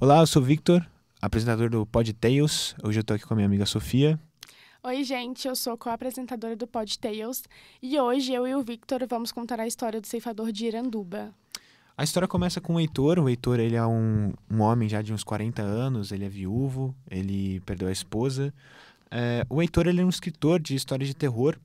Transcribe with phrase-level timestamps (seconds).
[0.00, 0.86] Olá, eu sou o Victor,
[1.20, 2.72] apresentador do Pod Tales.
[2.84, 4.16] Hoje eu tô aqui com a minha amiga Sofia.
[4.84, 7.42] Oi, gente, eu sou co-apresentadora do Pod Tales
[7.82, 11.34] e hoje eu e o Victor vamos contar a história do ceifador de Iranduba.
[11.96, 13.18] A história começa com o Heitor.
[13.18, 16.94] O Heitor ele é um, um homem já de uns 40 anos, ele é viúvo,
[17.10, 18.54] ele perdeu a esposa.
[19.10, 21.58] É, o Heitor ele é um escritor de histórias de terror.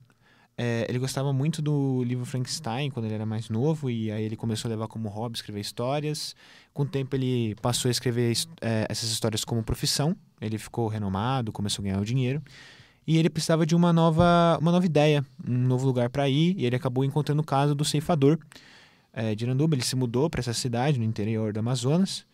[0.56, 4.36] É, ele gostava muito do livro Frankenstein quando ele era mais novo e aí ele
[4.36, 6.34] começou a levar como hobby escrever histórias.
[6.72, 10.16] Com o tempo ele passou a escrever é, essas histórias como profissão.
[10.40, 12.42] Ele ficou renomado, começou a ganhar o dinheiro
[13.06, 16.64] e ele precisava de uma nova, uma nova ideia, um novo lugar para ir, e
[16.64, 18.38] ele acabou encontrando o caso do ceifador
[19.12, 19.74] é, de Iranduba.
[19.74, 22.24] Ele se mudou para essa cidade no interior do Amazonas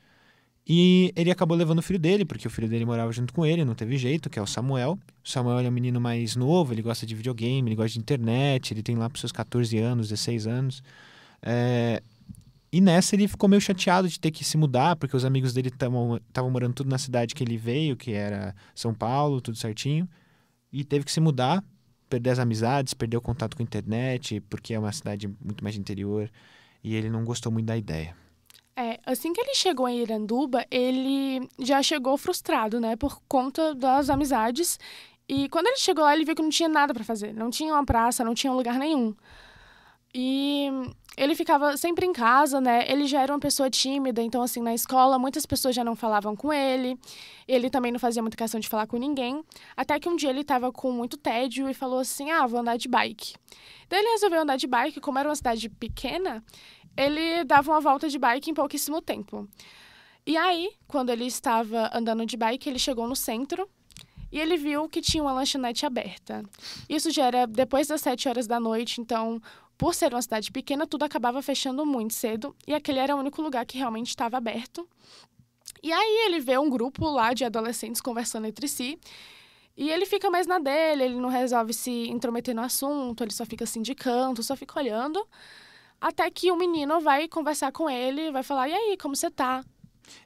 [0.67, 3.65] e ele acabou levando o filho dele, porque o filho dele morava junto com ele,
[3.65, 4.99] não teve jeito, que é o Samuel.
[5.25, 8.73] O Samuel é um menino mais novo, ele gosta de videogame, ele gosta de internet,
[8.73, 10.83] ele tem lá para seus 14 anos, 16 anos.
[11.43, 12.03] É,
[12.73, 15.69] e nessa ele ficou meio chateado de ter que se mudar, porque os amigos dele
[15.69, 20.09] estavam morando tudo na cidade que ele veio, que era São Paulo, tudo certinho
[20.73, 21.65] e teve que se mudar,
[22.09, 25.77] perder as amizades, perder o contato com a internet, porque é uma cidade muito mais
[25.77, 26.31] interior,
[26.83, 28.17] e ele não gostou muito da ideia.
[28.77, 34.09] É, assim que ele chegou em Iranduba, ele já chegou frustrado, né, por conta das
[34.09, 34.79] amizades.
[35.29, 37.73] E quando ele chegou lá, ele viu que não tinha nada para fazer, não tinha
[37.73, 39.15] uma praça, não tinha lugar nenhum.
[40.13, 40.69] E
[41.17, 42.85] ele ficava sempre em casa, né?
[42.91, 46.35] Ele já era uma pessoa tímida, então, assim, na escola, muitas pessoas já não falavam
[46.35, 46.99] com ele.
[47.47, 49.45] Ele também não fazia muita questão de falar com ninguém.
[49.77, 52.77] Até que um dia ele estava com muito tédio e falou assim: Ah, vou andar
[52.77, 53.35] de bike.
[53.89, 56.45] Daí ele resolveu andar de bike, como era uma cidade pequena,
[56.97, 59.49] ele dava uma volta de bike em pouquíssimo tempo.
[60.27, 63.69] E aí, quando ele estava andando de bike, ele chegou no centro
[64.31, 66.45] e ele viu que tinha uma lanchonete aberta.
[66.89, 69.41] Isso já era depois das sete horas da noite, então
[69.77, 73.41] por ser uma cidade pequena, tudo acabava fechando muito cedo e aquele era o único
[73.41, 74.87] lugar que realmente estava aberto.
[75.83, 79.01] E aí ele vê um grupo lá de adolescentes conversando entre si
[79.75, 83.47] e ele fica mais na dele, ele não resolve se intrometer no assunto, ele só
[83.47, 85.27] fica assim de canto, só fica olhando.
[86.01, 89.63] Até que o menino vai conversar com ele, vai falar: E aí, como você tá?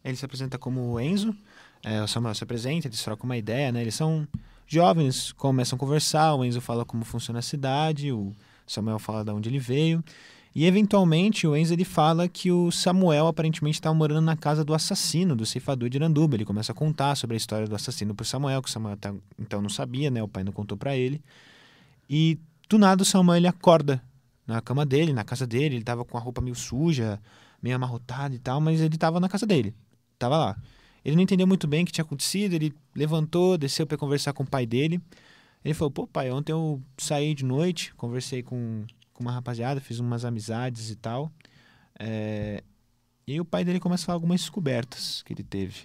[0.04, 1.34] Ele se apresenta como Enzo,
[1.82, 3.82] é, o Samuel se apresenta, eles trocam uma ideia, né?
[3.82, 4.26] Eles são
[4.66, 8.32] jovens, começam a conversar, o Enzo fala como funciona a cidade, o
[8.66, 10.02] Samuel fala de onde ele veio.
[10.54, 14.72] E eventualmente o Enzo ele fala que o Samuel aparentemente estava morando na casa do
[14.72, 16.36] assassino, do ceifador de Iranduba.
[16.36, 19.12] Ele começa a contar sobre a história do assassino para Samuel, que o Samuel tá,
[19.36, 20.22] então não sabia, né?
[20.22, 21.20] O pai não contou para ele.
[22.08, 24.00] E do nada o Samuel ele acorda
[24.46, 25.76] na cama dele, na casa dele.
[25.76, 27.20] Ele estava com a roupa meio suja,
[27.62, 29.74] meio amarrotada e tal, mas ele estava na casa dele.
[30.18, 30.56] Tava lá.
[31.04, 32.54] Ele não entendeu muito bem o que tinha acontecido.
[32.54, 35.00] Ele levantou, desceu para conversar com o pai dele.
[35.64, 39.98] Ele falou, pô, pai, ontem eu saí de noite, conversei com, com uma rapaziada, fiz
[39.98, 41.32] umas amizades e tal.
[41.98, 42.62] É...
[43.26, 45.82] E aí o pai dele começa a falar algumas descobertas que ele teve.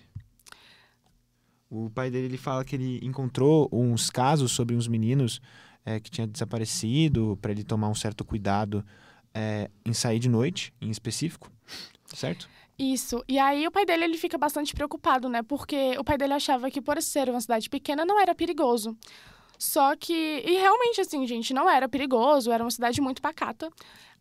[1.69, 5.39] O pai dele ele fala que ele encontrou uns casos sobre uns meninos
[5.89, 8.85] é, que tinham desaparecido, para ele tomar um certo cuidado
[9.33, 11.51] é, em sair de noite, em específico,
[12.13, 12.47] certo?
[12.77, 13.23] Isso.
[13.27, 15.41] E aí o pai dele ele fica bastante preocupado, né?
[15.41, 18.95] Porque o pai dele achava que por ser uma cidade pequena não era perigoso.
[19.57, 20.13] Só que.
[20.45, 23.69] E realmente, assim, gente, não era perigoso, era uma cidade muito pacata.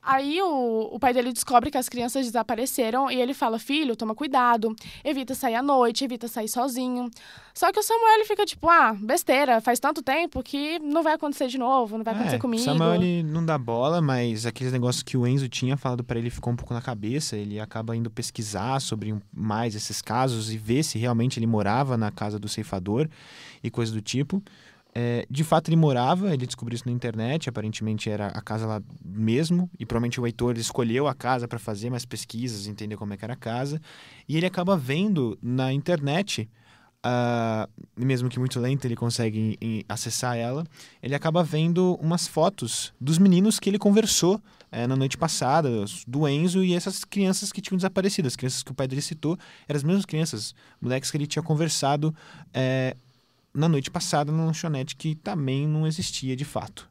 [0.03, 4.15] Aí o, o pai dele descobre que as crianças desapareceram e ele fala: Filho, toma
[4.15, 7.11] cuidado, evita sair à noite, evita sair sozinho.
[7.53, 11.15] Só que o Samuel ele fica tipo: Ah, besteira, faz tanto tempo que não vai
[11.15, 12.63] acontecer de novo, não vai acontecer é, comigo.
[12.63, 16.31] Samuel ele não dá bola, mas aqueles negócios que o Enzo tinha falado para ele
[16.31, 17.37] ficou um pouco na cabeça.
[17.37, 22.11] Ele acaba indo pesquisar sobre mais esses casos e ver se realmente ele morava na
[22.11, 23.09] casa do ceifador
[23.63, 24.43] e coisa do tipo.
[25.01, 28.83] É, de fato, ele morava, ele descobriu isso na internet, aparentemente era a casa lá
[29.05, 33.17] mesmo, e provavelmente o Heitor escolheu a casa para fazer mais pesquisas, entender como é
[33.17, 33.81] que era a casa,
[34.29, 36.51] e ele acaba vendo na internet,
[37.07, 40.65] uh, mesmo que muito lento ele consegue em, em acessar ela,
[41.01, 45.71] ele acaba vendo umas fotos dos meninos que ele conversou é, na noite passada,
[46.09, 49.39] do Enzo e essas crianças que tinham desaparecido, as crianças que o pai dele citou,
[49.69, 52.13] eram as mesmas crianças, moleques que ele tinha conversado
[52.53, 52.97] é,
[53.59, 56.89] na noite passada na lanchonete que também não existia de fato.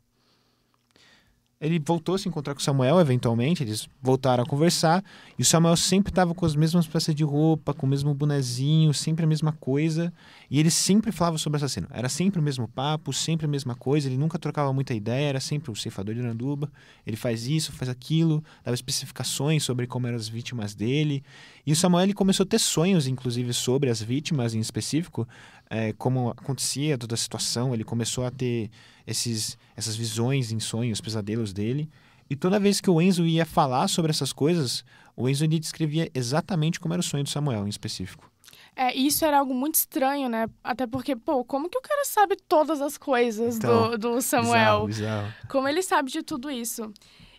[1.59, 5.03] Ele voltou a se encontrar com o Samuel, eventualmente, eles voltaram a conversar,
[5.39, 8.93] e o Samuel sempre estava com as mesmas peças de roupa, com o mesmo bonezinho,
[8.93, 10.13] sempre a mesma coisa,
[10.51, 11.87] e ele sempre falava sobre o assassino.
[11.89, 15.39] Era sempre o mesmo papo, sempre a mesma coisa, ele nunca trocava muita ideia, era
[15.39, 16.71] sempre o ceifador de Iranduba,
[17.07, 21.23] ele faz isso, faz aquilo, dava especificações sobre como eram as vítimas dele,
[21.65, 25.27] e o Samuel ele começou a ter sonhos, inclusive, sobre as vítimas em específico,
[25.69, 28.69] é, como acontecia toda a situação, ele começou a ter
[29.05, 31.89] esses, essas visões em sonhos, pesadelos dele.
[32.29, 34.83] E toda vez que o Enzo ia falar sobre essas coisas,
[35.15, 38.29] O Enzo ele descrevia exatamente como era o sonho do Samuel em específico.
[38.75, 40.47] É, isso era algo muito estranho, né?
[40.63, 44.85] Até porque, pô, como que o cara sabe todas as coisas Então, do, do Samuel?
[44.85, 45.33] Bizarro, bizarro.
[45.49, 46.93] Como ele sabe de tudo isso?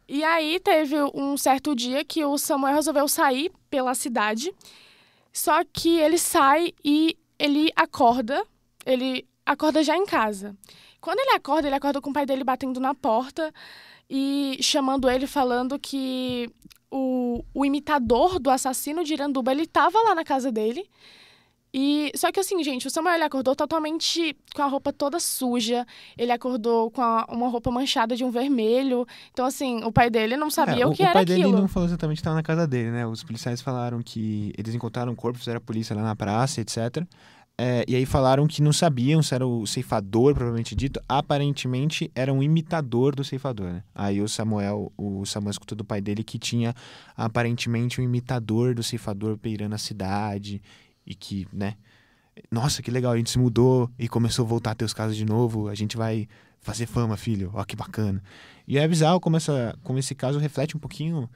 [0.08, 4.52] E aí teve um certo dia que o Samuel resolveu sair pela cidade.
[5.32, 8.42] Só que ele sai e ele acorda,
[8.84, 10.56] ele acorda já em casa.
[11.00, 13.52] Quando ele acorda, ele acorda com o pai dele batendo na porta
[14.10, 16.50] e chamando ele, falando que
[16.90, 20.88] o, o imitador do assassino de Iranduba, ele tava lá na casa dele.
[21.72, 25.86] E só que assim, gente, o Samuel ele acordou totalmente com a roupa toda suja.
[26.16, 29.06] Ele acordou com a- uma roupa manchada de um vermelho.
[29.32, 31.58] Então assim, o pai dele não sabia É, o que o era pai dele aquilo.
[31.60, 33.06] não falou exatamente que estava na casa dele, né?
[33.06, 37.06] Os policiais falaram que eles encontraram o corpo, fizeram a polícia lá na praça, etc.
[37.60, 41.02] É, e aí falaram que não sabiam se era o ceifador, provavelmente dito.
[41.08, 43.82] Aparentemente era um imitador do ceifador, né?
[43.92, 46.72] Aí o Samuel, o Samuel escutou do pai dele que tinha
[47.16, 50.62] aparentemente um imitador do ceifador peirando a cidade
[51.04, 51.74] e que, né?
[52.48, 55.16] Nossa, que legal, a gente se mudou e começou a voltar a ter os casos
[55.16, 55.66] de novo.
[55.66, 56.28] A gente vai
[56.60, 57.50] fazer fama, filho.
[57.54, 58.22] Ó, que bacana.
[58.68, 61.28] E é bizarro como, essa, como esse caso reflete um pouquinho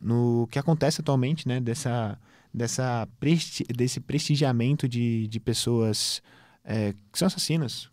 [0.00, 1.60] no que acontece atualmente, né?
[1.60, 2.18] Dessa,
[2.52, 6.22] dessa presti desse prestigiamento de, de pessoas
[6.64, 7.90] é, que são assassinas.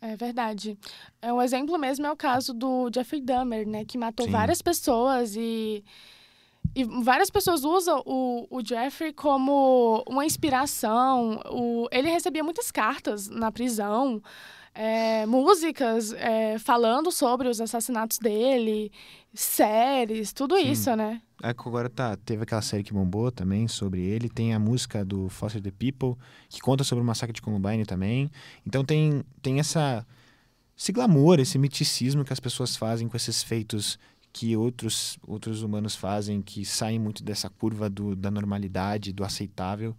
[0.00, 0.78] É verdade.
[1.20, 3.84] É, um exemplo mesmo é o caso do Jeffrey Dahmer, né?
[3.84, 4.32] Que matou Sim.
[4.32, 5.84] várias pessoas e...
[6.74, 11.40] E várias pessoas usam o, o Jeffrey como uma inspiração.
[11.50, 14.22] O, ele recebia muitas cartas na prisão,
[14.74, 18.92] é, músicas é, falando sobre os assassinatos dele,
[19.34, 20.70] séries, tudo Sim.
[20.70, 21.20] isso, né?
[21.42, 24.28] É que agora tá, teve aquela série que bombou também sobre ele.
[24.28, 26.16] Tem a música do Foster the People,
[26.48, 28.30] que conta sobre o massacre de Columbine também.
[28.66, 30.06] Então tem, tem essa,
[30.76, 33.98] esse glamour, esse miticismo que as pessoas fazem com esses feitos
[34.38, 39.96] que outros, outros humanos fazem, que saem muito dessa curva do, da normalidade, do aceitável.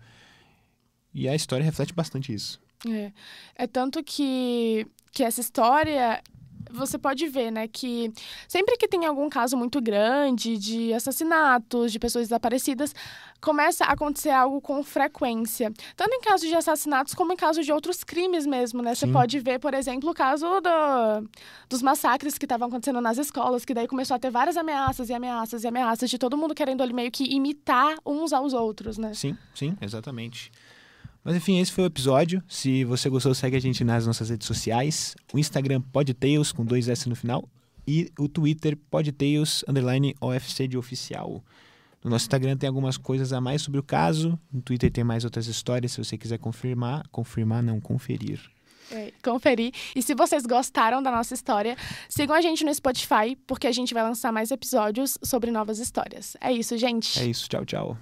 [1.14, 2.58] E a história reflete bastante isso.
[2.88, 3.12] É,
[3.54, 6.24] é tanto que, que essa história
[6.72, 8.12] você pode ver, né, que
[8.48, 12.94] sempre que tem algum caso muito grande de assassinatos, de pessoas desaparecidas,
[13.42, 15.72] começa a acontecer algo com frequência.
[15.96, 18.94] Tanto em casos de assassinatos como em casos de outros crimes mesmo, né?
[18.94, 21.30] Você pode ver, por exemplo, o caso do,
[21.70, 25.14] dos massacres que estavam acontecendo nas escolas, que daí começou a ter várias ameaças e
[25.14, 29.14] ameaças e ameaças de todo mundo querendo ali meio que imitar uns aos outros, né?
[29.14, 30.52] Sim, sim, exatamente.
[31.24, 32.42] Mas enfim, esse foi o episódio.
[32.48, 35.16] Se você gostou, segue a gente nas nossas redes sociais.
[35.34, 37.48] O Instagram podtails com dois S no final
[37.88, 41.44] e o Twitter podtails underline OFC de oficial.
[42.04, 44.40] No nosso Instagram tem algumas coisas a mais sobre o caso.
[44.52, 45.92] No Twitter tem mais outras histórias.
[45.92, 48.40] Se você quiser confirmar, confirmar não conferir.
[48.92, 49.72] É, conferir.
[49.96, 51.78] E se vocês gostaram da nossa história,
[52.08, 56.36] sigam a gente no Spotify, porque a gente vai lançar mais episódios sobre novas histórias.
[56.40, 57.20] É isso, gente.
[57.20, 57.98] É isso, tchau, tchau.